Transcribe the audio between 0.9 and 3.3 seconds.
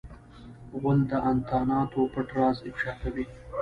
د انتاناتو پټ راز افشا کوي.